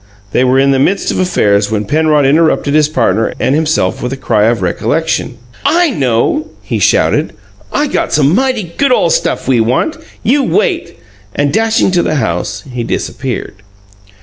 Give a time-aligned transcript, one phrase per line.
[0.31, 4.11] They were in the midst of affairs when Penrod interrupted his partner and himself with
[4.11, 5.37] a cry of recollection.
[5.63, 7.33] "I know!" he shouted.
[7.71, 9.97] "I got some mighty good ole stuff we want.
[10.23, 10.97] You wait!"
[11.35, 13.57] And, dashing to the house, he disappeared.